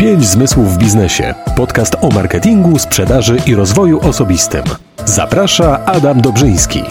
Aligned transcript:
Pięć 0.00 0.26
zmysłów 0.26 0.74
w 0.74 0.78
biznesie. 0.78 1.34
Podcast 1.56 1.96
o 2.00 2.08
marketingu, 2.08 2.78
sprzedaży 2.78 3.36
i 3.46 3.54
rozwoju 3.54 4.00
osobistym. 4.00 4.64
Zaprasza 5.04 5.84
Adam 5.84 6.20
Dobrzyński. 6.20 6.82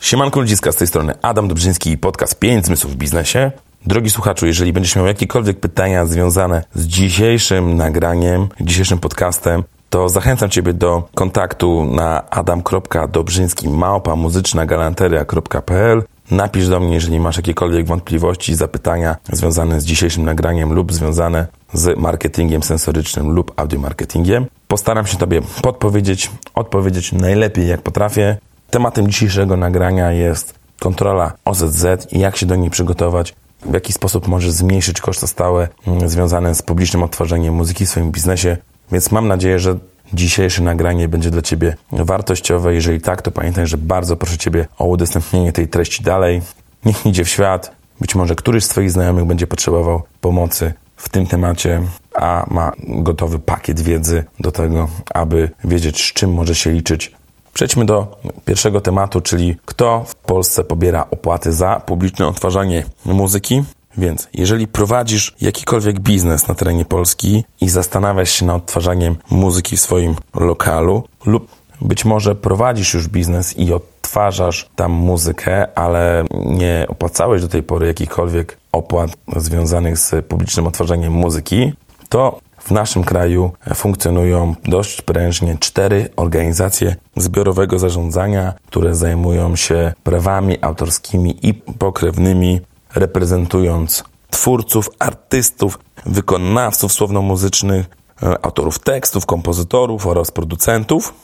Siemanko 0.00 0.40
ludziska, 0.40 0.72
z 0.72 0.76
tej 0.76 0.86
strony 0.86 1.14
Adam 1.22 1.48
Dobrzyński 1.48 1.90
i 1.90 1.98
podcast 1.98 2.38
5 2.38 2.66
zmysłów 2.66 2.92
w 2.92 2.96
biznesie. 2.96 3.52
Drogi 3.86 4.10
słuchaczu, 4.10 4.46
jeżeli 4.46 4.72
będziesz 4.72 4.96
miał 4.96 5.06
jakiekolwiek 5.06 5.60
pytania 5.60 6.06
związane 6.06 6.64
z 6.74 6.86
dzisiejszym 6.86 7.76
nagraniem, 7.76 8.48
dzisiejszym 8.60 8.98
podcastem, 8.98 9.64
to 9.90 10.08
zachęcam 10.08 10.50
Ciebie 10.50 10.72
do 10.72 11.08
kontaktu 11.14 11.84
na 11.84 12.30
adam.dobrzyński 12.30 13.68
małpa 13.68 14.16
muzyczna 14.16 14.66
galanteria.pl 14.66 16.02
Napisz 16.30 16.68
do 16.68 16.80
mnie, 16.80 16.94
jeżeli 16.94 17.20
masz 17.20 17.36
jakiekolwiek 17.36 17.86
wątpliwości, 17.86 18.54
zapytania 18.54 19.16
związane 19.32 19.80
z 19.80 19.84
dzisiejszym 19.84 20.24
nagraniem 20.24 20.72
lub 20.72 20.92
związane 20.92 21.46
z 21.72 21.98
marketingiem 21.98 22.62
sensorycznym 22.62 23.30
lub 23.30 23.52
audiomarketingiem. 23.56 24.46
Postaram 24.68 25.06
się 25.06 25.16
Tobie 25.16 25.40
podpowiedzieć, 25.62 26.30
odpowiedzieć 26.54 27.12
najlepiej 27.12 27.68
jak 27.68 27.82
potrafię. 27.82 28.36
Tematem 28.70 29.08
dzisiejszego 29.08 29.56
nagrania 29.56 30.12
jest 30.12 30.54
kontrola 30.80 31.32
OZZ 31.44 31.86
i 32.12 32.18
jak 32.18 32.36
się 32.36 32.46
do 32.46 32.56
niej 32.56 32.70
przygotować, 32.70 33.34
w 33.62 33.74
jaki 33.74 33.92
sposób 33.92 34.28
możesz 34.28 34.50
zmniejszyć 34.50 35.00
koszty 35.00 35.26
stałe 35.26 35.68
mm, 35.86 36.08
związane 36.08 36.54
z 36.54 36.62
publicznym 36.62 37.02
odtwarzeniem 37.02 37.54
muzyki 37.54 37.86
w 37.86 37.88
swoim 37.88 38.10
biznesie. 38.10 38.56
Więc 38.92 39.10
mam 39.10 39.28
nadzieję, 39.28 39.58
że 39.58 39.78
dzisiejsze 40.12 40.62
nagranie 40.62 41.08
będzie 41.08 41.30
dla 41.30 41.42
Ciebie 41.42 41.76
wartościowe. 41.92 42.74
Jeżeli 42.74 43.00
tak, 43.00 43.22
to 43.22 43.30
pamiętaj, 43.30 43.66
że 43.66 43.78
bardzo 43.78 44.16
proszę 44.16 44.38
Ciebie 44.38 44.66
o 44.78 44.84
udostępnienie 44.84 45.52
tej 45.52 45.68
treści 45.68 46.02
dalej. 46.02 46.42
Niech 46.84 47.06
idzie 47.06 47.24
w 47.24 47.28
świat. 47.28 47.72
Być 48.00 48.14
może 48.14 48.34
któryś 48.34 48.64
z 48.64 48.68
Twoich 48.68 48.90
znajomych 48.90 49.24
będzie 49.24 49.46
potrzebował 49.46 50.02
pomocy 50.20 50.72
w 50.96 51.08
tym 51.08 51.26
temacie, 51.26 51.82
a 52.14 52.46
ma 52.50 52.72
gotowy 52.88 53.38
pakiet 53.38 53.80
wiedzy 53.80 54.24
do 54.40 54.52
tego, 54.52 54.88
aby 55.14 55.50
wiedzieć, 55.64 56.10
z 56.10 56.12
czym 56.12 56.32
może 56.32 56.54
się 56.54 56.70
liczyć 56.70 57.12
Przejdźmy 57.52 57.84
do 57.84 58.20
pierwszego 58.44 58.80
tematu, 58.80 59.20
czyli 59.20 59.56
kto 59.64 60.04
w 60.06 60.14
Polsce 60.14 60.64
pobiera 60.64 61.06
opłaty 61.10 61.52
za 61.52 61.80
publiczne 61.86 62.26
odtwarzanie 62.26 62.84
muzyki. 63.04 63.62
Więc 63.98 64.28
jeżeli 64.34 64.68
prowadzisz 64.68 65.34
jakikolwiek 65.40 66.00
biznes 66.00 66.48
na 66.48 66.54
terenie 66.54 66.84
Polski 66.84 67.44
i 67.60 67.68
zastanawiasz 67.68 68.30
się 68.30 68.46
nad 68.46 68.56
odtwarzaniem 68.56 69.16
muzyki 69.30 69.76
w 69.76 69.80
swoim 69.80 70.16
lokalu 70.34 71.04
lub 71.26 71.48
być 71.80 72.04
może 72.04 72.34
prowadzisz 72.34 72.94
już 72.94 73.08
biznes 73.08 73.58
i 73.58 73.72
odtwarzasz 73.72 74.68
tam 74.76 74.92
muzykę, 74.92 75.78
ale 75.78 76.24
nie 76.46 76.86
opłacałeś 76.88 77.42
do 77.42 77.48
tej 77.48 77.62
pory 77.62 77.86
jakichkolwiek 77.86 78.56
opłat 78.72 79.10
związanych 79.36 79.98
z 79.98 80.26
publicznym 80.26 80.66
odtwarzaniem 80.66 81.12
muzyki, 81.12 81.72
to 82.08 82.40
w 82.58 82.70
naszym 82.70 83.04
kraju 83.04 83.52
funkcjonują 83.74 84.54
dość 84.64 85.02
prężnie 85.02 85.56
cztery 85.60 86.08
organizacje 86.16 86.96
zbiorowego 87.16 87.78
zarządzania, 87.78 88.54
które 88.66 88.94
zajmują 88.94 89.56
się 89.56 89.92
prawami 90.02 90.58
autorskimi 90.60 91.46
i 91.46 91.54
pokrewnymi, 91.54 92.60
reprezentując 92.94 94.04
twórców, 94.30 94.90
artystów, 94.98 95.78
wykonawców 96.06 96.92
słowno-muzycznych, 96.92 97.86
e, 98.22 98.44
autorów 98.44 98.78
tekstów, 98.78 99.26
kompozytorów 99.26 100.06
oraz 100.06 100.30
producentów. 100.30 101.14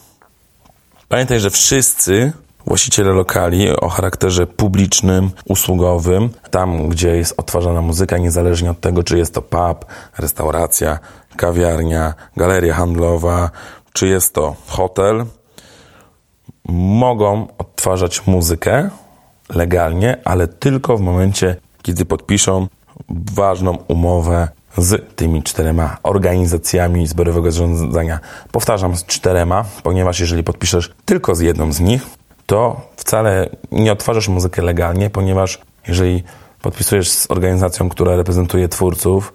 Pamiętaj, 1.08 1.40
że 1.40 1.50
wszyscy 1.50 2.32
właściciele 2.66 3.12
lokali 3.12 3.70
o 3.70 3.88
charakterze 3.88 4.46
publicznym, 4.46 5.30
usługowym, 5.44 6.30
tam 6.50 6.88
gdzie 6.88 7.16
jest 7.16 7.34
odtwarzana 7.36 7.82
muzyka, 7.82 8.18
niezależnie 8.18 8.70
od 8.70 8.80
tego, 8.80 9.02
czy 9.02 9.18
jest 9.18 9.34
to 9.34 9.42
pub, 9.42 9.84
restauracja, 10.18 10.98
kawiarnia, 11.36 12.14
galeria 12.36 12.74
handlowa, 12.74 13.50
czy 13.92 14.06
jest 14.06 14.34
to 14.34 14.56
hotel, 14.66 15.24
mogą 16.68 17.46
odtwarzać 17.58 18.26
muzykę 18.26 18.90
legalnie, 19.48 20.16
ale 20.24 20.48
tylko 20.48 20.96
w 20.96 21.00
momencie, 21.00 21.56
kiedy 21.82 22.04
podpiszą 22.04 22.66
ważną 23.08 23.78
umowę 23.88 24.48
z 24.78 25.16
tymi 25.16 25.42
czterema 25.42 25.96
organizacjami 26.02 27.06
zbiorowego 27.06 27.52
zarządzania. 27.52 28.20
Powtarzam, 28.52 28.96
z 28.96 29.04
czterema, 29.04 29.64
ponieważ 29.82 30.20
jeżeli 30.20 30.44
podpiszesz 30.44 30.94
tylko 31.04 31.34
z 31.34 31.40
jedną 31.40 31.72
z 31.72 31.80
nich, 31.80 32.06
to 32.46 32.80
wcale 32.96 33.48
nie 33.72 33.92
odtwarzasz 33.92 34.28
muzykę 34.28 34.62
legalnie, 34.62 35.10
ponieważ 35.10 35.60
jeżeli 35.88 36.22
podpisujesz 36.62 37.10
z 37.10 37.30
organizacją, 37.30 37.88
która 37.88 38.16
reprezentuje 38.16 38.68
twórców, 38.68 39.32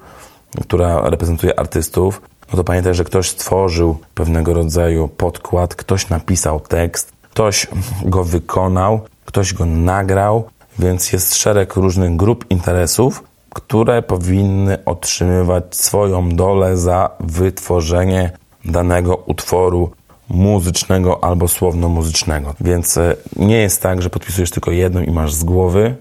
która 0.61 1.09
reprezentuje 1.09 1.59
artystów, 1.59 2.21
no 2.51 2.57
to 2.57 2.63
pamiętaj, 2.63 2.93
że 2.93 3.03
ktoś 3.03 3.29
stworzył 3.29 3.97
pewnego 4.13 4.53
rodzaju 4.53 5.07
podkład, 5.07 5.75
ktoś 5.75 6.09
napisał 6.09 6.59
tekst, 6.59 7.11
ktoś 7.21 7.67
go 8.05 8.23
wykonał, 8.23 9.01
ktoś 9.31 9.53
go 9.53 9.65
nagrał, 9.65 10.43
więc 10.79 11.13
jest 11.13 11.35
szereg 11.35 11.75
różnych 11.75 12.15
grup 12.15 12.45
interesów, 12.49 13.23
które 13.53 14.01
powinny 14.01 14.85
otrzymywać 14.85 15.63
swoją 15.75 16.29
dolę 16.29 16.77
za 16.77 17.09
wytworzenie 17.19 18.31
danego 18.65 19.15
utworu 19.15 19.91
muzycznego 20.29 21.23
albo 21.23 21.47
słowno-muzycznego. 21.47 22.53
Więc 22.61 22.97
e, 22.97 23.15
nie 23.35 23.57
jest 23.57 23.81
tak, 23.81 24.01
że 24.01 24.09
podpisujesz 24.09 24.51
tylko 24.51 24.71
jedną 24.71 25.01
i 25.01 25.11
masz 25.11 25.33
z 25.33 25.43
głowy. 25.43 25.95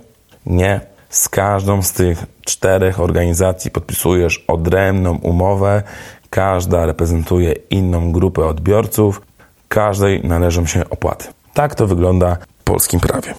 Nie. 0.47 0.81
Z 1.09 1.29
każdą 1.29 1.83
z 1.83 1.93
tych 1.93 2.27
czterech 2.45 3.01
organizacji 3.01 3.71
podpisujesz 3.71 4.45
odrębną 4.49 5.17
umowę. 5.17 5.83
Każda 6.31 6.87
reprezentuje 6.87 7.53
inną 7.71 8.13
grupę 8.13 8.47
odbiorców. 8.47 9.23
Każdej 9.69 10.25
należą 10.25 10.67
się 10.67 10.91
opłaty. 10.91 11.25
Tak 11.55 11.75
to 11.75 11.87
wygląda 11.87 12.37
polskim 12.71 13.01
prawie. 13.01 13.35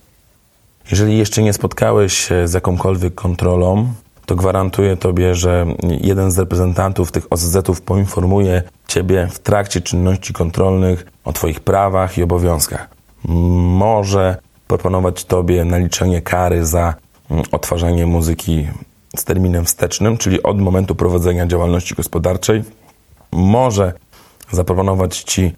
Jeżeli 0.92 1.18
jeszcze 1.18 1.44
nie 1.44 1.54
spotkałeś 1.54 2.14
się 2.14 2.48
z 2.48 2.54
jakąkolwiek 2.54 3.16
kontrolą, 3.16 3.94
to 4.26 4.36
gwarantuję 4.36 4.98
Tobie, 4.98 5.36
że 5.36 5.66
jeden 6.02 6.32
z 6.32 6.40
reprezentantów 6.40 7.12
tych 7.12 7.28
OZZ-ów 7.30 7.82
poinformuje 7.82 8.64
Ciebie 8.88 9.28
w 9.32 9.40
trakcie 9.40 9.82
czynności 9.82 10.34
kontrolnych 10.34 11.06
o 11.26 11.34
Twoich 11.34 11.60
prawach 11.60 12.18
i 12.18 12.24
obowiązkach. 12.24 12.90
Może 13.86 14.38
proponować 14.68 15.26
Tobie 15.26 15.66
naliczenie 15.66 16.22
kary 16.22 16.66
za 16.66 16.94
mm, 17.30 17.44
odtwarzanie 17.52 18.06
muzyki 18.06 18.68
z 19.18 19.24
terminem 19.24 19.66
wstecznym, 19.66 20.18
czyli 20.18 20.44
od 20.44 20.62
momentu 20.62 20.96
prowadzenia 20.96 21.48
działalności 21.48 21.96
gospodarczej. 21.96 22.64
Może 23.32 23.94
zaproponować 24.52 25.20
Ci 25.20 25.56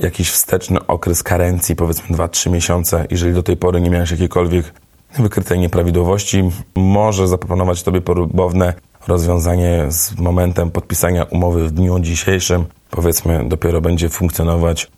jakiś 0.00 0.30
wsteczny 0.30 0.86
okres 0.86 1.22
karencji, 1.22 1.76
powiedzmy 1.76 2.16
2-3 2.16 2.50
miesiące, 2.50 3.06
jeżeli 3.10 3.34
do 3.34 3.42
tej 3.42 3.56
pory 3.56 3.80
nie 3.80 3.90
miałeś 3.90 4.10
jakiejkolwiek 4.10 4.72
wykrytej 5.18 5.58
nieprawidłowości, 5.58 6.50
może 6.74 7.28
zaproponować 7.28 7.82
Tobie 7.82 8.00
próbowne 8.00 8.74
rozwiązanie 9.06 9.86
z 9.88 10.18
momentem 10.18 10.70
podpisania 10.70 11.24
umowy 11.24 11.68
w 11.68 11.70
dniu 11.70 12.00
dzisiejszym. 12.00 12.64
Powiedzmy, 12.90 13.48
dopiero 13.48 13.80
będzie 13.80 14.08
funkcjonować 14.08 14.90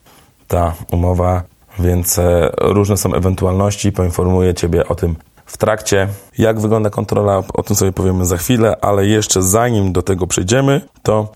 ta 0.48 0.75
umowa, 0.92 1.42
więc 1.78 2.19
e, 2.19 2.50
różne 2.58 2.96
są 2.96 3.14
ewentualności. 3.14 3.92
Poinformuję 3.92 4.54
Ciebie 4.54 4.88
o 4.88 4.94
tym 4.94 5.16
w 5.46 5.56
trakcie. 5.56 6.08
Jak 6.38 6.60
wygląda 6.60 6.90
kontrola, 6.90 7.42
o 7.54 7.62
tym 7.62 7.76
sobie 7.76 7.92
powiemy 7.92 8.26
za 8.26 8.36
chwilę, 8.36 8.76
ale 8.80 9.06
jeszcze 9.06 9.42
zanim 9.42 9.93
do 9.93 10.02
tego 10.02 10.26
przejdziemy, 10.26 10.81
to 11.02 11.32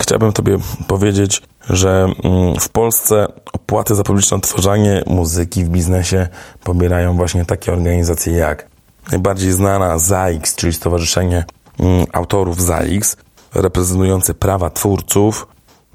chciałbym 0.00 0.32
Tobie 0.32 0.58
powiedzieć, 0.86 1.42
że 1.70 2.06
mm, 2.24 2.60
w 2.60 2.68
Polsce 2.68 3.26
opłaty 3.52 3.94
za 3.94 4.02
publiczne 4.02 4.36
odtwarzanie 4.36 5.02
muzyki 5.06 5.64
w 5.64 5.68
biznesie 5.68 6.28
pobierają 6.64 7.16
właśnie 7.16 7.44
takie 7.44 7.72
organizacje 7.72 8.32
jak 8.32 8.68
najbardziej 9.10 9.52
znana 9.52 9.98
ZAIX, 9.98 10.54
czyli 10.54 10.72
Stowarzyszenie 10.72 11.44
mm, 11.80 12.06
Autorów 12.12 12.62
ZAIX, 12.62 13.16
reprezentujące 13.54 14.34
prawa 14.34 14.70
twórców, 14.70 15.46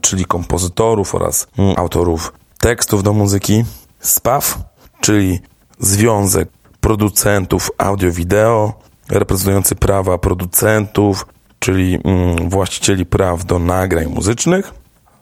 czyli 0.01 0.25
kompozytorów 0.25 1.15
oraz 1.15 1.47
mm, 1.57 1.73
autorów 1.77 2.33
tekstów 2.59 3.03
do 3.03 3.13
muzyki, 3.13 3.63
SPAW, 3.99 4.59
czyli 5.01 5.39
Związek 5.79 6.49
Producentów 6.81 7.71
Audio-Wideo, 7.77 8.73
reprezentujący 9.09 9.75
prawa 9.75 10.17
producentów, 10.17 11.25
czyli 11.59 11.99
właścicieli 12.47 13.05
praw 13.05 13.45
do 13.45 13.59
nagrań 13.59 14.05
muzycznych, 14.05 14.73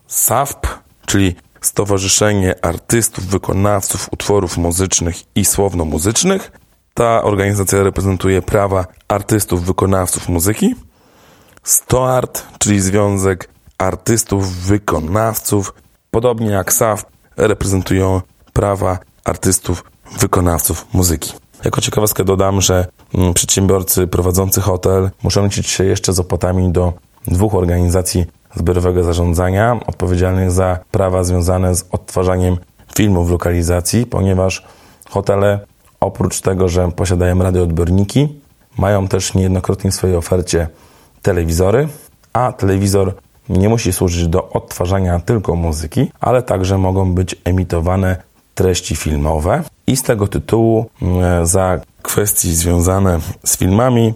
SAFP, 0.08 0.68
czyli 1.06 1.36
Stowarzyszenie 1.62 2.66
Artystów, 2.66 3.26
Wykonawców 3.26 4.10
Utworów 4.14 4.58
Muzycznych 4.58 5.16
i 5.36 5.46
Słowno-Muzycznych. 5.46 6.52
Ta 6.94 7.24
organizacja 7.24 7.84
reprezentuje 7.84 8.42
prawa 8.42 8.86
artystów, 9.08 9.66
wykonawców 9.66 10.30
muzyki. 10.30 10.76
STOART, 11.64 12.48
czyli 12.60 12.82
Związek 12.82 13.50
Artystów, 13.78 14.56
Wykonawców 14.56 15.74
podobnie 16.12 16.50
jak 16.52 16.74
SAF, 16.74 17.06
reprezentują 17.38 18.22
prawa 18.54 19.00
artystów, 19.24 19.84
wykonawców 20.20 20.86
muzyki. 20.94 21.34
Jako 21.65 21.81
ciekawostkę 21.81 22.23
dodam, 22.23 22.62
że 22.62 22.88
mm, 23.13 23.33
przedsiębiorcy 23.33 24.07
prowadzący 24.07 24.62
hotel 24.62 25.09
muszą 25.23 25.44
liczyć 25.44 25.67
się 25.67 25.85
jeszcze 25.85 26.13
z 26.13 26.19
opłatami 26.19 26.71
do 26.71 26.94
dwóch 27.27 27.56
organizacji 27.56 28.25
zbiorowego 28.56 29.03
zarządzania 29.03 29.79
odpowiedzialnych 29.88 30.51
za 30.51 30.79
prawa 30.91 31.23
związane 31.23 31.75
z 31.75 31.85
odtwarzaniem 31.91 32.57
filmów 32.95 33.27
w 33.27 33.31
lokalizacji, 33.31 34.06
ponieważ 34.06 34.65
hotele 35.09 35.59
oprócz 36.00 36.41
tego, 36.41 36.69
że 36.69 36.91
posiadają 36.91 37.44
radioodbiorniki, 37.44 38.39
mają 38.77 39.07
też 39.07 39.33
niejednokrotnie 39.33 39.91
w 39.91 39.95
swojej 39.95 40.15
ofercie 40.15 40.67
telewizory, 41.21 41.88
a 42.33 42.51
telewizor 42.51 43.13
nie 43.50 43.69
musi 43.69 43.94
służyć 43.94 44.27
do 44.27 44.50
odtwarzania 44.50 45.19
tylko 45.19 45.56
muzyki, 45.56 46.12
ale 46.19 46.44
także 46.44 46.77
mogą 46.77 47.13
być 47.13 47.35
emitowane 47.44 48.17
treści 48.56 48.95
filmowe 48.95 49.63
i 49.88 49.98
z 49.98 50.04
tego 50.04 50.28
tytułu 50.28 50.90
mm, 51.02 51.46
za 51.46 51.80
kwestie 52.02 52.48
związane 52.48 53.20
z 53.46 53.58
filmami 53.58 54.14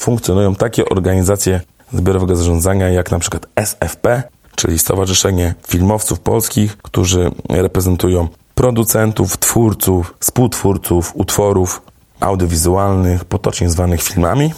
funkcjonują 0.00 0.54
takie 0.54 0.84
organizacje 0.84 1.60
zbiorowego 1.92 2.36
zarządzania 2.36 2.88
jak 2.88 3.10
na 3.10 3.18
przykład 3.18 3.46
SFP, 3.56 4.22
czyli 4.56 4.78
Stowarzyszenie 4.78 5.54
Filmowców 5.66 6.20
Polskich, 6.20 6.76
którzy 6.76 7.30
reprezentują 7.48 8.28
producentów, 8.54 9.36
twórców, 9.36 10.14
współtwórców 10.20 11.12
utworów 11.14 11.82
audiowizualnych, 12.20 13.24
potocznie 13.24 13.70
zwanych 13.70 14.02
filmami, 14.02 14.52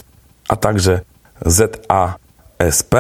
a 0.48 0.56
także 0.56 1.00
ZASP, 1.46 2.94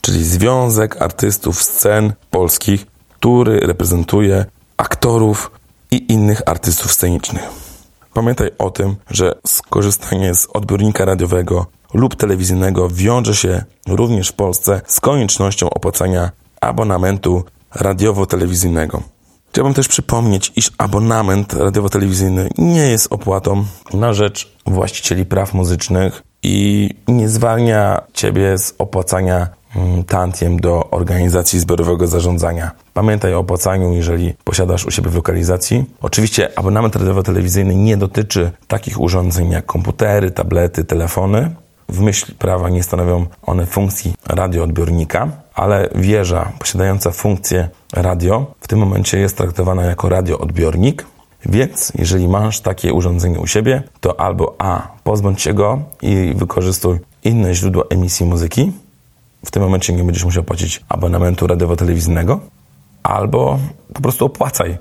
czyli 0.00 0.24
Związek 0.24 1.02
Artystów 1.02 1.62
Scen 1.62 2.12
Polskich, 2.30 2.86
który 3.18 3.60
reprezentuje 3.60 4.44
aktorów 4.76 5.50
i 5.94 6.12
innych 6.12 6.42
artystów 6.46 6.92
scenicznych. 6.92 7.42
Pamiętaj 8.14 8.50
o 8.58 8.70
tym, 8.70 8.96
że 9.10 9.34
skorzystanie 9.46 10.34
z 10.34 10.46
odbiornika 10.46 11.04
radiowego 11.04 11.66
lub 11.94 12.16
telewizyjnego 12.16 12.88
wiąże 12.88 13.34
się 13.36 13.64
również 13.88 14.28
w 14.28 14.32
Polsce 14.32 14.80
z 14.86 15.00
koniecznością 15.00 15.70
opłacania 15.70 16.30
abonamentu 16.60 17.44
radiowo-telewizyjnego. 17.74 19.02
Chciałbym 19.50 19.74
też 19.74 19.88
przypomnieć, 19.88 20.52
iż 20.56 20.70
abonament 20.78 21.52
radiowo-telewizyjny 21.52 22.48
nie 22.58 22.86
jest 22.86 23.12
opłatą 23.12 23.64
na 23.92 24.12
rzecz 24.12 24.56
właścicieli 24.66 25.26
praw 25.26 25.54
muzycznych 25.54 26.22
i 26.42 26.90
nie 27.08 27.28
zwalnia 27.28 28.02
Ciebie 28.12 28.58
z 28.58 28.74
opłacania 28.78 29.48
tantiem 30.06 30.60
do 30.60 30.90
organizacji 30.90 31.60
zbiorowego 31.60 32.06
zarządzania. 32.06 32.70
Pamiętaj 32.94 33.34
o 33.34 33.38
opłacaniu, 33.38 33.92
jeżeli 33.92 34.34
posiadasz 34.44 34.86
u 34.86 34.90
siebie 34.90 35.10
w 35.10 35.14
lokalizacji. 35.14 35.84
Oczywiście 36.02 36.58
abonament 36.58 36.96
radiowo-telewizyjny 36.96 37.74
nie 37.74 37.96
dotyczy 37.96 38.50
takich 38.68 39.00
urządzeń 39.00 39.50
jak 39.50 39.66
komputery, 39.66 40.30
tablety, 40.30 40.84
telefony. 40.84 41.50
W 41.88 42.00
myśl 42.00 42.34
prawa 42.38 42.68
nie 42.68 42.82
stanowią 42.82 43.26
one 43.42 43.66
funkcji 43.66 44.14
radioodbiornika, 44.26 45.28
ale 45.54 45.88
wieża 45.94 46.52
posiadająca 46.58 47.10
funkcję 47.10 47.68
radio 47.92 48.46
w 48.60 48.68
tym 48.68 48.78
momencie 48.78 49.18
jest 49.18 49.36
traktowana 49.36 49.82
jako 49.82 50.08
radioodbiornik. 50.08 51.06
Więc 51.46 51.92
jeżeli 51.98 52.28
masz 52.28 52.60
takie 52.60 52.92
urządzenie 52.92 53.40
u 53.40 53.46
siebie, 53.46 53.82
to 54.00 54.20
albo 54.20 54.54
A, 54.58 54.88
pozbądź 55.04 55.42
się 55.42 55.54
go 55.54 55.82
i 56.02 56.32
wykorzystuj 56.36 56.98
inne 57.24 57.54
źródło 57.54 57.90
emisji 57.90 58.26
muzyki. 58.26 58.72
W 59.44 59.50
tym 59.50 59.62
momencie 59.62 59.92
nie 59.92 60.04
będziesz 60.04 60.24
musiał 60.24 60.44
płacić 60.44 60.80
abonamentu 60.88 61.46
radiowo-telewizyjnego, 61.46 62.40
albo 63.02 63.58
po 63.94 64.02
prostu 64.02 64.24
opłacaj. 64.24 64.78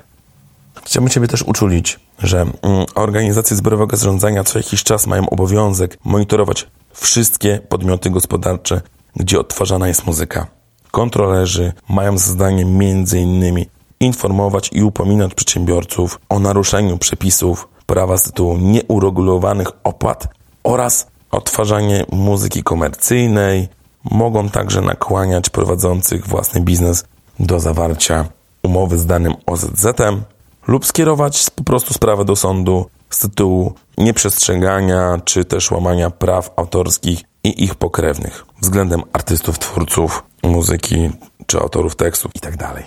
Chciałbym 0.83 1.09
Ciebie 1.09 1.27
też 1.27 1.41
uczulić, 1.41 1.99
że 2.19 2.41
mm, 2.41 2.85
organizacje 2.95 3.57
zbiorowego 3.57 3.97
zarządzania 3.97 4.43
co 4.43 4.59
jakiś 4.59 4.83
czas 4.83 5.07
mają 5.07 5.29
obowiązek 5.29 5.97
monitorować 6.05 6.67
wszystkie 6.93 7.59
podmioty 7.69 8.09
gospodarcze, 8.09 8.81
gdzie 9.15 9.39
odtwarzana 9.39 9.87
jest 9.87 10.07
muzyka. 10.07 10.47
Kontrolerzy 10.91 11.73
mają 11.89 12.17
za 12.17 12.31
zadanie 12.31 12.61
m.in. 12.61 13.65
informować 13.99 14.69
i 14.73 14.83
upominać 14.83 15.33
przedsiębiorców 15.33 16.19
o 16.29 16.39
naruszeniu 16.39 16.97
przepisów 16.97 17.67
prawa 17.85 18.17
z 18.17 18.23
tytułu 18.23 18.57
nieuregulowanych 18.57 19.67
opłat 19.83 20.27
oraz 20.63 21.07
odtwarzanie 21.31 22.05
muzyki 22.11 22.63
komercyjnej. 22.63 23.67
Mogą 24.11 24.49
także 24.49 24.81
nakłaniać 24.81 25.49
prowadzących 25.49 26.27
własny 26.27 26.61
biznes 26.61 27.05
do 27.39 27.59
zawarcia 27.59 28.25
umowy 28.63 28.97
z 28.99 29.05
danym 29.05 29.33
OZZ-em 29.45 30.23
lub 30.67 30.85
skierować 30.85 31.45
po 31.55 31.63
prostu 31.63 31.93
sprawę 31.93 32.25
do 32.25 32.35
sądu 32.35 32.85
z 33.09 33.19
tytułu 33.19 33.73
nieprzestrzegania 33.97 35.21
czy 35.25 35.45
też 35.45 35.71
łamania 35.71 36.09
praw 36.09 36.51
autorskich 36.55 37.21
i 37.43 37.63
ich 37.63 37.75
pokrewnych 37.75 38.45
względem 38.61 39.01
artystów, 39.13 39.59
twórców 39.59 40.23
muzyki 40.43 41.11
czy 41.45 41.59
autorów 41.59 41.95
tekstów 41.95 42.31
itd. 42.35 42.57
Tak 42.57 42.83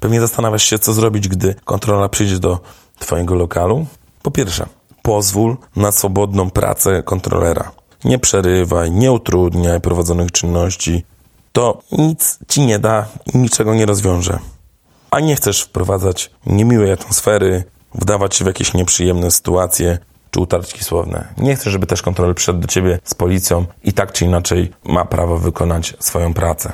Pewnie 0.00 0.20
zastanawiasz 0.20 0.64
się, 0.64 0.78
co 0.78 0.92
zrobić, 0.92 1.28
gdy 1.28 1.54
kontrola 1.64 2.08
przyjdzie 2.08 2.38
do 2.38 2.58
Twojego 2.98 3.34
lokalu. 3.34 3.86
Po 4.22 4.30
pierwsze, 4.30 4.66
pozwól 5.02 5.56
na 5.76 5.92
swobodną 5.92 6.50
pracę 6.50 7.02
kontrolera. 7.02 7.70
Nie 8.04 8.18
przerywaj, 8.18 8.90
nie 8.90 9.12
utrudniaj 9.12 9.80
prowadzonych 9.80 10.32
czynności. 10.32 11.04
To 11.52 11.82
nic 11.92 12.38
Ci 12.48 12.60
nie 12.60 12.78
da 12.78 13.06
i 13.34 13.38
niczego 13.38 13.74
nie 13.74 13.86
rozwiąże. 13.86 14.38
A 15.10 15.20
nie 15.20 15.36
chcesz 15.36 15.62
wprowadzać 15.62 16.30
niemiłej 16.46 16.92
atmosfery, 16.92 17.64
wdawać 17.94 18.36
się 18.36 18.44
w 18.44 18.46
jakieś 18.46 18.74
nieprzyjemne 18.74 19.30
sytuacje 19.30 19.98
czy 20.30 20.40
utarczki 20.40 20.84
słowne. 20.84 21.28
Nie 21.38 21.56
chcę, 21.56 21.70
żeby 21.70 21.86
też 21.86 22.02
kontroler 22.02 22.34
przyszedł 22.34 22.60
do 22.60 22.66
ciebie 22.66 22.98
z 23.04 23.14
policją 23.14 23.64
i 23.84 23.92
tak 23.92 24.12
czy 24.12 24.24
inaczej 24.24 24.72
ma 24.84 25.04
prawo 25.04 25.38
wykonać 25.38 25.94
swoją 25.98 26.34
pracę. 26.34 26.72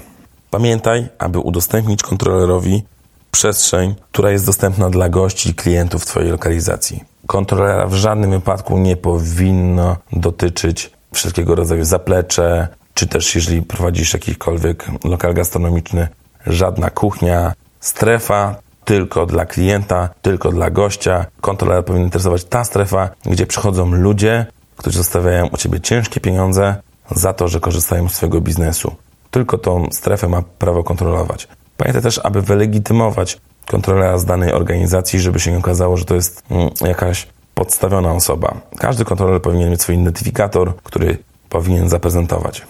Pamiętaj, 0.51 1.09
aby 1.19 1.39
udostępnić 1.39 2.03
kontrolerowi 2.03 2.83
przestrzeń, 3.31 3.95
która 4.13 4.31
jest 4.31 4.47
dostępna 4.47 4.91
dla 4.91 5.09
gości 5.09 5.51
i 5.51 5.55
klientów 5.55 6.07
Twojej 6.07 6.31
lokalizacji. 6.31 7.05
Kontrolera 7.27 7.87
w 7.87 7.95
żadnym 7.95 8.31
wypadku 8.31 8.79
nie 8.79 8.97
powinno 8.97 9.97
dotyczyć 10.13 10.91
wszelkiego 11.13 11.55
rodzaju 11.55 11.85
zaplecze, 11.85 12.69
czy 12.95 13.07
też 13.07 13.35
jeżeli 13.35 13.63
prowadzisz 13.63 14.13
jakikolwiek 14.13 14.87
lokal 15.05 15.35
gastronomiczny, 15.35 16.09
żadna 16.47 16.91
kuchnia, 16.91 17.53
strefa 17.81 18.57
tylko 18.85 19.27
dla 19.27 19.47
klienta, 19.47 20.09
tylko 20.23 20.53
dla 20.53 20.71
gościa. 20.71 21.27
Kontrolera 21.41 21.83
powinien 21.83 22.07
interesować 22.07 22.45
ta 22.45 22.65
strefa, 22.65 23.11
gdzie 23.27 23.47
przychodzą 23.47 23.93
ludzie, 23.93 24.47
którzy 24.77 24.99
zostawiają 24.99 25.47
u 25.47 25.57
Ciebie 25.57 25.81
ciężkie 25.81 26.21
pieniądze 26.21 26.77
za 27.11 27.33
to, 27.33 27.49
że 27.49 27.61
korzystają 27.61 28.09
z 28.09 28.15
swojego 28.15 28.41
biznesu. 28.41 28.95
Tylko 29.31 29.59
tą 29.59 29.89
strefę 29.93 30.29
ma 30.29 30.43
prawo 30.59 30.85
kontrolować. 30.85 31.49
Pamiętaj 31.77 32.03
też, 32.03 32.21
aby 32.25 32.43
wylegitymować 32.43 33.39
kontrolera 33.67 34.19
z 34.19 34.25
danej 34.25 34.53
organizacji, 34.53 35.21
żeby 35.21 35.41
się 35.41 35.53
nie 35.53 35.59
okazało, 35.59 35.97
że 35.97 36.05
to 36.05 36.15
jest 36.15 36.43
mm, 36.51 36.71
jakaś 36.81 37.27
podstawiona 37.61 38.13
osoba. 38.13 38.61
Każdy 38.79 39.05
kontroler 39.05 39.43
powinien 39.43 39.71
mieć 39.71 39.83
swój 39.83 39.95
identyfikator, 39.95 40.77
który 40.83 41.19
powinien 41.49 41.89
zaprezentować. 41.89 42.63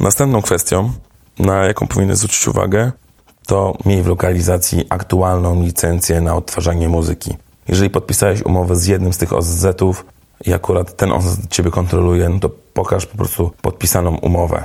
Następną 0.00 0.42
kwestią, 0.42 0.92
na 1.38 1.64
jaką 1.64 1.86
powinien 1.86 2.16
zwrócić 2.16 2.48
uwagę, 2.48 2.92
to 3.46 3.76
miej 3.86 4.02
w 4.02 4.06
lokalizacji 4.06 4.86
aktualną 4.88 5.62
licencję 5.62 6.20
na 6.20 6.34
odtwarzanie 6.34 6.88
muzyki. 6.88 7.36
Jeżeli 7.68 7.90
podpisałeś 7.90 8.42
umowę 8.42 8.76
z 8.76 8.86
jednym 8.86 9.12
z 9.12 9.18
tych 9.18 9.32
OZZ-ów 9.32 10.06
i 10.46 10.52
akurat 10.52 10.96
ten 10.96 11.12
OZZ 11.12 11.48
Ciebie 11.50 11.70
kontroluje, 11.70 12.28
no 12.28 12.38
to 12.38 12.50
pokaż 12.74 13.06
po 13.06 13.16
prostu 13.16 13.50
podpisaną 13.62 14.16
umowę. 14.16 14.64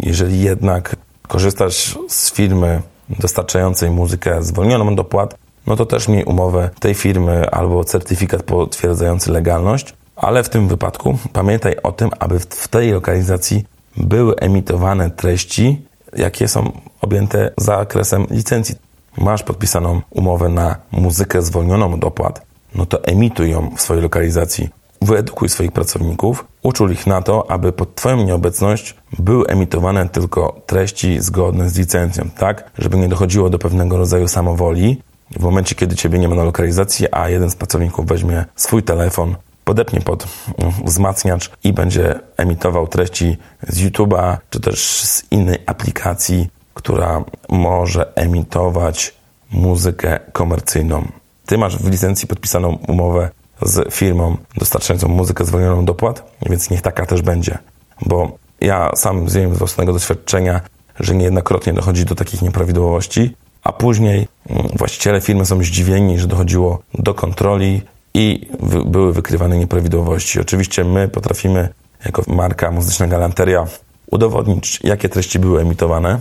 Jeżeli 0.00 0.40
jednak 0.40 0.96
korzystasz 1.28 1.98
z 2.08 2.32
firmy 2.32 2.82
dostarczającej 3.18 3.90
muzykę 3.90 4.42
zwolnioną 4.42 4.88
od 4.88 5.00
opłat, 5.00 5.34
no 5.66 5.76
to 5.76 5.86
też 5.86 6.08
miej 6.08 6.24
umowę 6.24 6.70
tej 6.80 6.94
firmy 6.94 7.50
albo 7.50 7.84
certyfikat 7.84 8.42
potwierdzający 8.42 9.32
legalność, 9.32 9.94
ale 10.16 10.42
w 10.42 10.48
tym 10.48 10.68
wypadku 10.68 11.18
pamiętaj 11.32 11.76
o 11.82 11.92
tym, 11.92 12.10
aby 12.18 12.38
w 12.38 12.68
tej 12.68 12.90
lokalizacji 12.90 13.64
były 13.96 14.36
emitowane 14.36 15.10
treści, 15.10 15.82
jakie 16.16 16.48
są 16.48 16.72
objęte 17.00 17.50
zakresem 17.56 18.26
licencji. 18.30 18.74
Masz 19.18 19.42
podpisaną 19.42 20.00
umowę 20.10 20.48
na 20.48 20.76
muzykę 20.92 21.42
zwolnioną 21.42 21.94
od 21.94 22.04
opłat, 22.04 22.42
no 22.74 22.86
to 22.86 23.04
emituj 23.04 23.50
ją 23.50 23.70
w 23.76 23.80
swojej 23.80 24.02
lokalizacji. 24.02 24.68
Wyedukuj 25.02 25.48
swoich 25.48 25.72
pracowników, 25.72 26.44
uczul 26.62 26.92
ich 26.92 27.06
na 27.06 27.22
to, 27.22 27.50
aby 27.50 27.72
pod 27.72 27.94
Twoją 27.94 28.24
nieobecność 28.24 28.94
były 29.18 29.46
emitowane 29.46 30.08
tylko 30.08 30.60
treści 30.66 31.20
zgodne 31.20 31.70
z 31.70 31.78
licencją, 31.78 32.30
tak, 32.38 32.70
żeby 32.78 32.96
nie 32.96 33.08
dochodziło 33.08 33.50
do 33.50 33.58
pewnego 33.58 33.96
rodzaju 33.96 34.28
samowoli. 34.28 35.02
W 35.30 35.42
momencie, 35.42 35.74
kiedy 35.74 35.96
Ciebie 35.96 36.18
nie 36.18 36.28
ma 36.28 36.34
na 36.34 36.44
lokalizacji, 36.44 37.06
a 37.12 37.28
jeden 37.28 37.50
z 37.50 37.56
pracowników 37.56 38.06
weźmie 38.06 38.44
swój 38.56 38.82
telefon, 38.82 39.36
podepnie 39.64 40.00
pod 40.00 40.26
mm, 40.58 40.72
wzmacniacz 40.84 41.50
i 41.64 41.72
będzie 41.72 42.20
emitował 42.36 42.88
treści 42.88 43.36
z 43.68 43.78
YouTube'a 43.78 44.36
czy 44.50 44.60
też 44.60 45.02
z 45.02 45.22
innej 45.30 45.58
aplikacji, 45.66 46.48
która 46.74 47.24
może 47.48 48.16
emitować 48.16 49.14
muzykę 49.50 50.20
komercyjną. 50.32 51.08
Ty 51.46 51.58
masz 51.58 51.76
w 51.76 51.90
licencji 51.90 52.28
podpisaną 52.28 52.78
umowę 52.88 53.30
z 53.62 53.94
firmą 53.94 54.36
dostarczającą 54.56 55.08
muzykę 55.08 55.44
zwolnioną 55.44 55.84
dopłat, 55.84 56.36
więc 56.50 56.70
niech 56.70 56.82
taka 56.82 57.06
też 57.06 57.22
będzie. 57.22 57.58
Bo 58.06 58.38
ja 58.60 58.90
sam 58.96 59.26
wiem 59.26 59.54
z 59.54 59.58
własnego 59.58 59.92
doświadczenia, 59.92 60.60
że 61.00 61.14
niejednokrotnie 61.14 61.72
dochodzi 61.72 62.04
do 62.04 62.14
takich 62.14 62.42
nieprawidłowości, 62.42 63.36
a 63.64 63.72
później 63.72 64.28
mm, 64.48 64.68
właściciele 64.76 65.20
firmy 65.20 65.46
są 65.46 65.62
zdziwieni, 65.62 66.18
że 66.18 66.26
dochodziło 66.26 66.82
do 66.94 67.14
kontroli 67.14 67.82
i 68.14 68.48
były 68.86 69.12
wykrywane 69.12 69.58
nieprawidłowości. 69.58 70.40
Oczywiście 70.40 70.84
my 70.84 71.08
potrafimy, 71.08 71.68
jako 72.04 72.22
marka 72.28 72.70
Muzyczna 72.70 73.06
Galanteria, 73.06 73.66
udowodnić, 74.10 74.80
jakie 74.84 75.08
treści 75.08 75.38
były 75.38 75.60
emitowane, 75.60 76.18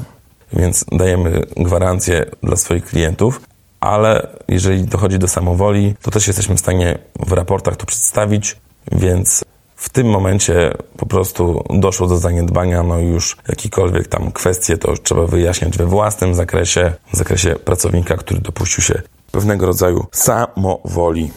więc 0.53 0.85
dajemy 0.91 1.43
gwarancję 1.57 2.25
dla 2.43 2.55
swoich 2.55 2.85
klientów, 2.85 3.41
ale 3.79 4.27
jeżeli 4.47 4.83
dochodzi 4.83 5.19
do 5.19 5.27
samowoli, 5.27 5.95
to 6.01 6.11
też 6.11 6.27
jesteśmy 6.27 6.55
w 6.55 6.59
stanie 6.59 6.97
w 7.19 7.31
raportach 7.31 7.75
to 7.75 7.85
przedstawić, 7.85 8.55
więc 8.91 9.43
w 9.79 9.89
tym 9.89 10.07
momencie 10.07 10.73
po 10.97 11.05
prostu 11.05 11.63
doszło 11.69 12.07
do 12.07 12.17
zaniedbania, 12.17 12.83
no 12.83 12.99
już 12.99 13.37
jakiekolwiek 13.49 14.07
tam 14.07 14.31
kwestie 14.31 14.77
to 14.77 14.93
trzeba 14.97 15.27
wyjaśniać 15.27 15.77
we 15.77 15.85
własnym 15.85 16.35
zakresie, 16.35 16.93
w 17.13 17.17
zakresie 17.17 17.55
pracownika, 17.55 18.17
który 18.17 18.41
dopuścił 18.41 18.83
się 18.83 19.01
pewnego 19.31 19.65
rodzaju 19.65 20.05
samowoli. 20.11 21.31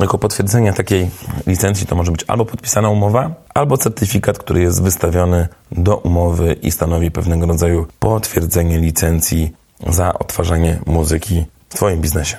Jako 0.00 0.18
potwierdzenie 0.18 0.72
takiej 0.72 1.10
licencji 1.46 1.86
to 1.86 1.96
może 1.96 2.12
być 2.12 2.24
albo 2.28 2.44
podpisana 2.44 2.90
umowa, 2.90 3.34
albo 3.54 3.78
certyfikat, 3.78 4.38
który 4.38 4.60
jest 4.60 4.82
wystawiony 4.82 5.48
do 5.72 5.96
umowy 5.96 6.52
i 6.62 6.70
stanowi 6.70 7.10
pewnego 7.10 7.46
rodzaju 7.46 7.86
potwierdzenie 7.98 8.78
licencji 8.78 9.52
za 9.86 10.14
odtwarzanie 10.14 10.78
muzyki 10.86 11.44
w 11.68 11.74
Twoim 11.74 12.00
biznesie. 12.00 12.36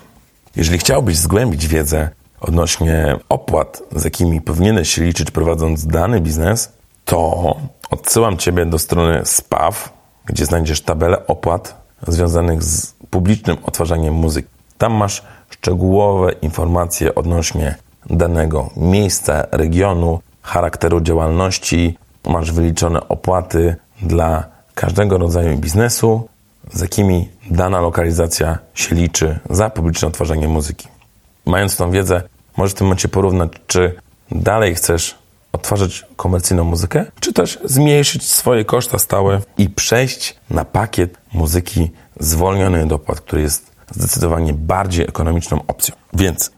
Jeżeli 0.55 0.79
chciałbyś 0.79 1.17
zgłębić 1.17 1.67
wiedzę 1.67 2.09
odnośnie 2.41 3.17
opłat, 3.29 3.81
z 3.95 4.03
jakimi 4.03 4.41
powinieneś 4.41 4.89
się 4.89 5.03
liczyć 5.03 5.31
prowadząc 5.31 5.87
dany 5.87 6.21
biznes, 6.21 6.71
to 7.05 7.55
odsyłam 7.91 8.37
Ciebie 8.37 8.65
do 8.65 8.79
strony 8.79 9.21
SPAW, 9.25 9.89
gdzie 10.25 10.45
znajdziesz 10.45 10.81
tabelę 10.81 11.27
opłat 11.27 11.81
związanych 12.07 12.63
z 12.63 12.93
publicznym 13.09 13.57
odtwarzaniem 13.63 14.13
muzyki. 14.13 14.49
Tam 14.77 14.93
masz 14.93 15.23
szczegółowe 15.49 16.31
informacje 16.31 17.15
odnośnie 17.15 17.75
danego 18.09 18.69
miejsca, 18.77 19.45
regionu, 19.51 20.19
charakteru 20.41 21.01
działalności. 21.01 21.97
Masz 22.27 22.51
wyliczone 22.51 23.07
opłaty 23.07 23.75
dla 24.01 24.43
każdego 24.75 25.17
rodzaju 25.17 25.57
biznesu, 25.57 26.27
z 26.73 26.81
jakimi 26.81 27.29
dana 27.51 27.81
lokalizacja 27.81 28.57
się 28.73 28.95
liczy 28.95 29.39
za 29.49 29.69
publiczne 29.69 30.07
odtwarzanie 30.07 30.47
muzyki. 30.47 30.87
Mając 31.49 31.77
tą 31.77 31.91
wiedzę, 31.91 32.21
możesz 32.57 32.73
w 32.73 32.75
tym 32.75 32.87
momencie 32.87 33.07
porównać, 33.07 33.51
czy 33.67 33.95
dalej 34.31 34.75
chcesz 34.75 35.15
odtwarzać 35.51 36.05
komercyjną 36.15 36.63
muzykę, 36.63 37.05
czy 37.19 37.33
też 37.33 37.59
zmniejszyć 37.65 38.29
swoje 38.29 38.65
koszta 38.65 38.99
stałe 38.99 39.41
i 39.57 39.69
przejść 39.69 40.35
na 40.49 40.65
pakiet 40.65 41.17
muzyki 41.33 41.91
zwolnionej 42.19 42.83
od 42.83 42.91
opłat, 42.91 43.21
który 43.21 43.41
jest 43.41 43.71
zdecydowanie 43.91 44.53
bardziej 44.53 45.05
ekonomiczną 45.05 45.59
opcją. 45.67 45.95
Więc 46.13 46.51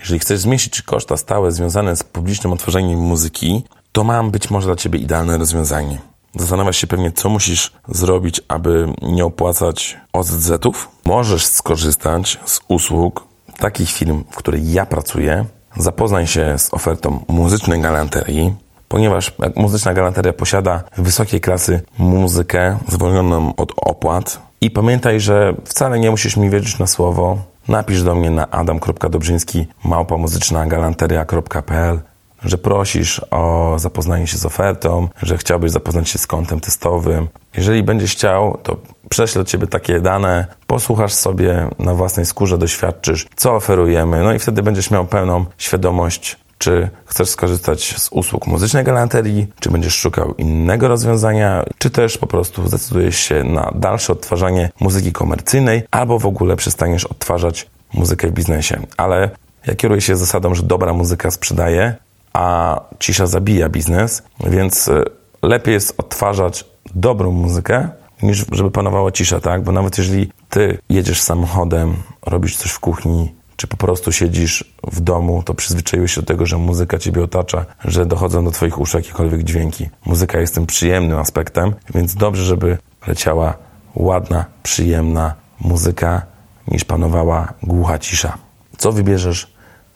jeżeli 0.00 0.20
chcesz 0.20 0.38
zmniejszyć 0.38 0.82
koszta 0.82 1.16
stałe 1.16 1.52
związane 1.52 1.96
z 1.96 2.02
publicznym 2.02 2.52
odtwarzeniem 2.52 2.98
muzyki, 2.98 3.64
to 3.92 4.04
mam 4.04 4.30
być 4.30 4.50
może 4.50 4.66
dla 4.66 4.76
Ciebie 4.76 4.98
idealne 4.98 5.38
rozwiązanie. 5.38 5.98
Zastanawiasz 6.34 6.76
się 6.76 6.86
pewnie, 6.86 7.12
co 7.12 7.28
musisz 7.28 7.72
zrobić, 7.88 8.40
aby 8.48 8.92
nie 9.02 9.24
opłacać 9.24 9.96
OZZ-ów. 10.12 10.88
Możesz 11.04 11.46
skorzystać 11.46 12.38
z 12.44 12.60
usług 12.68 13.27
takich 13.58 13.90
firm, 13.90 14.24
w 14.30 14.36
której 14.36 14.72
ja 14.72 14.86
pracuję. 14.86 15.44
Zapoznaj 15.76 16.26
się 16.26 16.58
z 16.58 16.74
ofertą 16.74 17.24
muzycznej 17.28 17.80
galanterii, 17.80 18.54
ponieważ 18.88 19.34
muzyczna 19.56 19.94
galanteria 19.94 20.32
posiada 20.32 20.82
wysokiej 20.96 21.40
klasy 21.40 21.80
muzykę 21.98 22.78
zwolnioną 22.88 23.54
od 23.56 23.72
opłat. 23.76 24.40
I 24.60 24.70
pamiętaj, 24.70 25.20
że 25.20 25.54
wcale 25.64 25.98
nie 25.98 26.10
musisz 26.10 26.36
mi 26.36 26.50
wierzyć 26.50 26.78
na 26.78 26.86
słowo. 26.86 27.38
Napisz 27.68 28.02
do 28.02 28.14
mnie 28.14 28.30
na 28.30 28.50
adam.dobrzyński 28.50 29.66
małpamuzycznagalanteria.pl 29.84 32.00
że 32.44 32.58
prosisz 32.58 33.20
o 33.30 33.74
zapoznanie 33.78 34.26
się 34.26 34.38
z 34.38 34.46
ofertą, 34.46 35.08
że 35.22 35.38
chciałbyś 35.38 35.70
zapoznać 35.70 36.08
się 36.08 36.18
z 36.18 36.26
kontem 36.26 36.60
testowym. 36.60 37.28
Jeżeli 37.56 37.82
będziesz 37.82 38.12
chciał, 38.12 38.58
to 38.62 38.76
prześlę 39.08 39.44
Ciebie 39.44 39.66
takie 39.66 40.00
dane, 40.00 40.46
posłuchasz 40.66 41.12
sobie 41.12 41.68
na 41.78 41.94
własnej 41.94 42.26
skórze, 42.26 42.58
doświadczysz, 42.58 43.26
co 43.36 43.54
oferujemy, 43.54 44.22
no 44.22 44.32
i 44.32 44.38
wtedy 44.38 44.62
będziesz 44.62 44.90
miał 44.90 45.06
pełną 45.06 45.44
świadomość, 45.58 46.36
czy 46.58 46.88
chcesz 47.06 47.28
skorzystać 47.28 47.94
z 47.98 48.08
usług 48.12 48.46
muzycznej 48.46 48.84
galanterii, 48.84 49.46
czy 49.60 49.70
będziesz 49.70 49.94
szukał 49.94 50.34
innego 50.34 50.88
rozwiązania, 50.88 51.64
czy 51.78 51.90
też 51.90 52.18
po 52.18 52.26
prostu 52.26 52.68
zdecydujesz 52.68 53.16
się 53.16 53.44
na 53.44 53.72
dalsze 53.74 54.12
odtwarzanie 54.12 54.70
muzyki 54.80 55.12
komercyjnej, 55.12 55.82
albo 55.90 56.18
w 56.18 56.26
ogóle 56.26 56.56
przestaniesz 56.56 57.04
odtwarzać 57.04 57.66
muzykę 57.94 58.28
w 58.28 58.32
biznesie. 58.32 58.80
Ale 58.96 59.30
ja 59.66 59.74
kieruję 59.74 60.00
się 60.00 60.16
zasadą, 60.16 60.54
że 60.54 60.62
dobra 60.62 60.92
muzyka 60.92 61.30
sprzedaje, 61.30 61.96
a 62.32 62.80
cisza 62.98 63.26
zabija 63.26 63.68
biznes, 63.68 64.22
więc 64.46 64.88
e, 64.88 65.02
lepiej 65.42 65.74
jest 65.74 66.00
odtwarzać 66.00 66.64
dobrą 66.94 67.32
muzykę, 67.32 67.88
niż 68.22 68.44
żeby 68.52 68.70
panowała 68.70 69.12
cisza, 69.12 69.40
tak? 69.40 69.62
Bo 69.62 69.72
nawet 69.72 69.98
jeżeli 69.98 70.30
ty 70.50 70.78
jedziesz 70.88 71.20
samochodem, 71.20 71.96
robisz 72.26 72.56
coś 72.56 72.70
w 72.70 72.80
kuchni, 72.80 73.34
czy 73.56 73.66
po 73.66 73.76
prostu 73.76 74.12
siedzisz 74.12 74.74
w 74.86 75.00
domu, 75.00 75.42
to 75.42 75.54
przyzwyczaiłeś 75.54 76.12
się 76.12 76.20
do 76.20 76.26
tego, 76.26 76.46
że 76.46 76.58
muzyka 76.58 76.98
ciebie 76.98 77.24
otacza, 77.24 77.66
że 77.84 78.06
dochodzą 78.06 78.44
do 78.44 78.50
twoich 78.50 78.80
uszu 78.80 78.96
jakiekolwiek 78.96 79.42
dźwięki. 79.42 79.88
Muzyka 80.06 80.40
jest 80.40 80.54
tym 80.54 80.66
przyjemnym 80.66 81.18
aspektem, 81.18 81.74
więc 81.94 82.14
dobrze, 82.14 82.44
żeby 82.44 82.78
leciała 83.06 83.54
ładna, 83.94 84.44
przyjemna 84.62 85.34
muzyka, 85.60 86.22
niż 86.68 86.84
panowała 86.84 87.52
głucha 87.62 87.98
cisza. 87.98 88.38
Co 88.78 88.92
wybierzesz, 88.92 89.52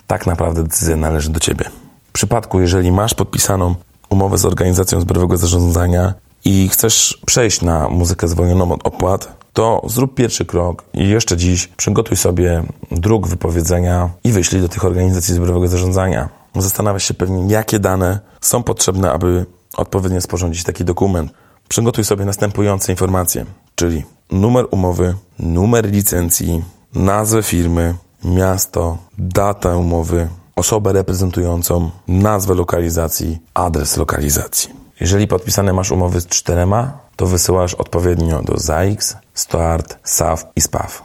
tak 0.06 0.26
naprawdę 0.26 0.62
decyzja 0.62 0.96
należy 0.96 1.30
do 1.30 1.40
ciebie. 1.40 1.64
W 2.12 2.14
przypadku, 2.14 2.60
jeżeli 2.60 2.92
masz 2.92 3.14
podpisaną 3.14 3.74
umowę 4.10 4.38
z 4.38 4.44
organizacją 4.44 5.00
zbiorowego 5.00 5.36
zarządzania 5.36 6.14
i 6.44 6.68
chcesz 6.68 7.20
przejść 7.26 7.62
na 7.62 7.88
muzykę 7.88 8.28
zwolnioną 8.28 8.72
od 8.72 8.86
opłat, 8.86 9.36
to 9.52 9.82
zrób 9.86 10.14
pierwszy 10.14 10.44
krok 10.44 10.84
i 10.94 11.08
jeszcze 11.08 11.36
dziś 11.36 11.66
przygotuj 11.66 12.16
sobie 12.16 12.62
druk 12.90 13.26
wypowiedzenia 13.26 14.10
i 14.24 14.32
wyślij 14.32 14.62
do 14.62 14.68
tych 14.68 14.84
organizacji 14.84 15.34
zbiorowego 15.34 15.68
zarządzania. 15.68 16.28
Zastanawiasz 16.56 17.04
się 17.04 17.14
pewnie, 17.14 17.54
jakie 17.54 17.78
dane 17.78 18.20
są 18.40 18.62
potrzebne, 18.62 19.12
aby 19.12 19.46
odpowiednio 19.76 20.20
sporządzić 20.20 20.64
taki 20.64 20.84
dokument. 20.84 21.32
Przygotuj 21.68 22.04
sobie 22.04 22.24
następujące 22.24 22.92
informacje, 22.92 23.44
czyli 23.74 24.04
numer 24.30 24.66
umowy, 24.70 25.14
numer 25.38 25.90
licencji, 25.90 26.62
nazwę 26.94 27.42
firmy, 27.42 27.94
miasto, 28.24 28.98
data 29.18 29.76
umowy, 29.76 30.28
osobę 30.62 30.92
reprezentującą, 30.92 31.90
nazwę 32.08 32.54
lokalizacji, 32.54 33.38
adres 33.54 33.96
lokalizacji. 33.96 34.70
Jeżeli 35.00 35.26
podpisane 35.26 35.72
masz 35.72 35.90
umowy 35.90 36.20
z 36.20 36.26
czterema, 36.26 36.98
to 37.16 37.26
wysyłasz 37.26 37.74
odpowiednio 37.74 38.42
do 38.42 38.58
ZAX, 38.58 39.16
START, 39.34 39.98
SAF 40.04 40.46
i 40.56 40.60
SPAW. 40.60 41.02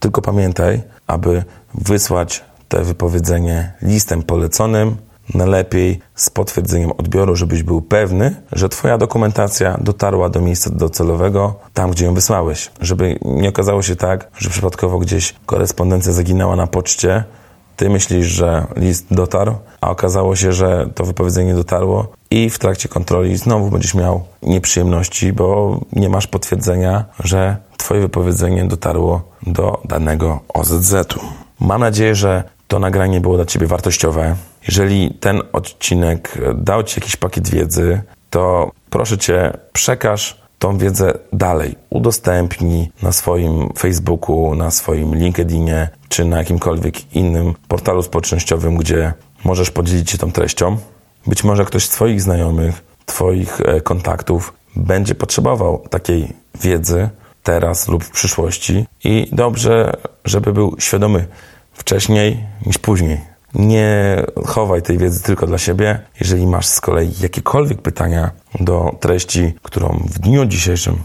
Tylko 0.00 0.22
pamiętaj, 0.22 0.82
aby 1.06 1.44
wysłać 1.74 2.44
te 2.68 2.84
wypowiedzenie 2.84 3.72
listem 3.82 4.22
poleconym, 4.22 4.96
najlepiej 5.34 6.00
z 6.14 6.30
potwierdzeniem 6.30 6.92
odbioru, 6.92 7.36
żebyś 7.36 7.62
był 7.62 7.82
pewny, 7.82 8.34
że 8.52 8.68
Twoja 8.68 8.98
dokumentacja 8.98 9.78
dotarła 9.80 10.28
do 10.28 10.40
miejsca 10.40 10.70
docelowego, 10.70 11.54
tam 11.74 11.90
gdzie 11.90 12.04
ją 12.04 12.14
wysłałeś. 12.14 12.70
Żeby 12.80 13.18
nie 13.24 13.48
okazało 13.48 13.82
się 13.82 13.96
tak, 13.96 14.28
że 14.38 14.50
przypadkowo 14.50 14.98
gdzieś 14.98 15.34
korespondencja 15.46 16.12
zaginęła 16.12 16.56
na 16.56 16.66
poczcie, 16.66 17.24
ty 17.76 17.90
myślisz, 17.90 18.26
że 18.26 18.66
list 18.76 19.06
dotarł, 19.10 19.54
a 19.80 19.90
okazało 19.90 20.36
się, 20.36 20.52
że 20.52 20.88
to 20.94 21.04
wypowiedzenie 21.04 21.54
dotarło 21.54 22.08
i 22.30 22.50
w 22.50 22.58
trakcie 22.58 22.88
kontroli 22.88 23.36
znowu 23.36 23.70
będziesz 23.70 23.94
miał 23.94 24.24
nieprzyjemności, 24.42 25.32
bo 25.32 25.80
nie 25.92 26.08
masz 26.08 26.26
potwierdzenia, 26.26 27.04
że 27.24 27.56
twoje 27.76 28.00
wypowiedzenie 28.00 28.64
dotarło 28.64 29.22
do 29.46 29.80
danego 29.84 30.40
OZZ-u. 30.48 31.20
Mam 31.60 31.80
nadzieję, 31.80 32.14
że 32.14 32.44
to 32.68 32.78
nagranie 32.78 33.20
było 33.20 33.36
dla 33.36 33.44
ciebie 33.44 33.66
wartościowe. 33.66 34.36
Jeżeli 34.68 35.10
ten 35.10 35.42
odcinek 35.52 36.38
dał 36.54 36.82
ci 36.82 37.00
jakiś 37.00 37.16
pakiet 37.16 37.48
wiedzy, 37.48 38.02
to 38.30 38.70
proszę 38.90 39.18
cię, 39.18 39.52
przekaż 39.72 40.40
tą 40.58 40.78
wiedzę 40.78 41.18
dalej. 41.32 41.76
Udostępnij 41.90 42.90
na 43.02 43.12
swoim 43.12 43.68
Facebooku, 43.78 44.54
na 44.54 44.70
swoim 44.70 45.14
LinkedInie, 45.14 45.88
czy 46.08 46.24
na 46.24 46.38
jakimkolwiek 46.38 47.14
innym 47.14 47.54
portalu 47.68 48.02
społecznościowym, 48.02 48.76
gdzie 48.76 49.12
możesz 49.44 49.70
podzielić 49.70 50.10
się 50.10 50.18
tą 50.18 50.32
treścią. 50.32 50.76
Być 51.26 51.44
może 51.44 51.64
ktoś 51.64 51.84
z 51.84 51.88
Twoich 51.88 52.22
znajomych, 52.22 52.84
Twoich 53.06 53.60
e, 53.60 53.80
kontaktów 53.80 54.52
będzie 54.76 55.14
potrzebował 55.14 55.84
takiej 55.90 56.32
wiedzy, 56.60 57.08
teraz 57.42 57.88
lub 57.88 58.04
w 58.04 58.10
przyszłości 58.10 58.86
i 59.04 59.28
dobrze, 59.32 59.92
żeby 60.24 60.52
był 60.52 60.76
świadomy 60.78 61.26
wcześniej 61.72 62.44
niż 62.66 62.78
później. 62.78 63.20
Nie 63.54 64.22
chowaj 64.46 64.82
tej 64.82 64.98
wiedzy 64.98 65.22
tylko 65.22 65.46
dla 65.46 65.58
siebie. 65.58 66.00
Jeżeli 66.20 66.46
masz 66.46 66.66
z 66.66 66.80
kolei 66.80 67.12
jakiekolwiek 67.20 67.82
pytania 67.82 68.30
do 68.60 68.96
treści, 69.00 69.54
którą 69.62 69.88
w 69.88 70.18
dniu 70.18 70.46
dzisiejszym 70.46 70.96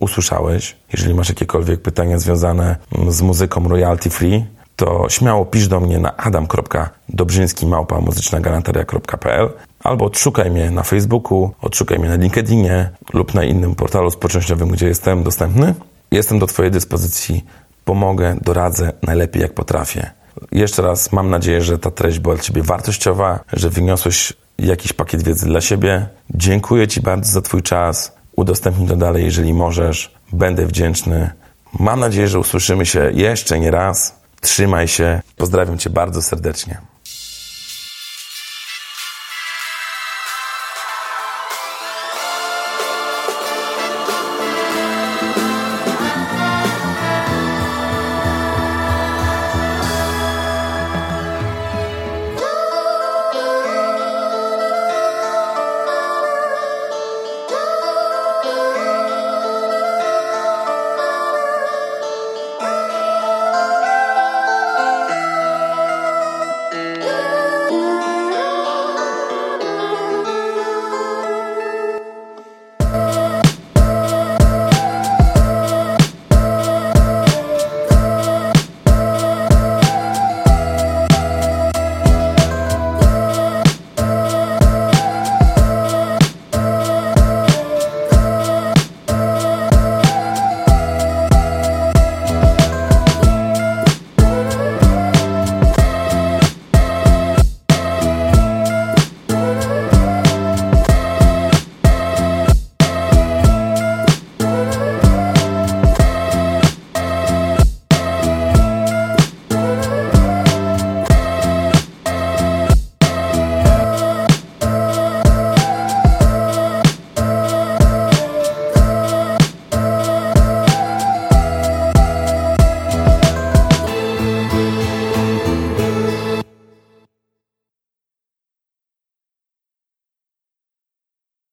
usłyszałeś, 0.00 0.76
jeżeli 0.92 1.14
masz 1.14 1.28
jakiekolwiek 1.28 1.82
pytania 1.82 2.18
związane 2.18 2.76
z 3.08 3.22
muzyką 3.22 3.68
royalty 3.68 4.10
free, 4.10 4.44
to 4.76 5.06
śmiało 5.08 5.44
pisz 5.44 5.68
do 5.68 5.80
mnie 5.80 5.98
na 5.98 6.16
adam.dobrzyński 6.16 7.66
małpa 7.66 8.00
muzycznagalanteria.pl 8.00 9.50
albo 9.84 10.04
odszukaj 10.04 10.50
mnie 10.50 10.70
na 10.70 10.82
Facebooku, 10.82 11.50
odszukaj 11.62 11.98
mnie 11.98 12.08
na 12.08 12.16
LinkedInie 12.16 12.90
lub 13.12 13.34
na 13.34 13.44
innym 13.44 13.74
portalu 13.74 14.10
społecznościowym, 14.10 14.68
gdzie 14.68 14.86
jestem 14.86 15.22
dostępny. 15.22 15.74
Jestem 16.10 16.38
do 16.38 16.46
Twojej 16.46 16.72
dyspozycji, 16.72 17.44
pomogę, 17.84 18.36
doradzę 18.42 18.92
najlepiej 19.02 19.42
jak 19.42 19.54
potrafię. 19.54 20.10
Jeszcze 20.52 20.82
raz 20.82 21.12
mam 21.12 21.30
nadzieję, 21.30 21.62
że 21.62 21.78
ta 21.78 21.90
treść 21.90 22.18
była 22.18 22.34
dla 22.34 22.44
Ciebie 22.44 22.62
wartościowa, 22.62 23.40
że 23.52 23.70
wyniosłeś 23.70 24.32
jakiś 24.58 24.92
pakiet 24.92 25.22
wiedzy 25.22 25.46
dla 25.46 25.60
siebie. 25.60 26.06
Dziękuję 26.30 26.88
Ci 26.88 27.00
bardzo 27.00 27.32
za 27.32 27.40
Twój 27.42 27.62
czas. 27.62 28.19
Udostępnij 28.36 28.88
to 28.88 28.96
dalej, 28.96 29.24
jeżeli 29.24 29.54
możesz. 29.54 30.14
Będę 30.32 30.66
wdzięczny. 30.66 31.30
Mam 31.78 32.00
nadzieję, 32.00 32.28
że 32.28 32.38
usłyszymy 32.38 32.86
się 32.86 33.10
jeszcze 33.14 33.60
nie 33.60 33.70
raz. 33.70 34.20
Trzymaj 34.40 34.88
się. 34.88 35.20
Pozdrawiam 35.36 35.78
Cię 35.78 35.90
bardzo 35.90 36.22
serdecznie. 36.22 36.89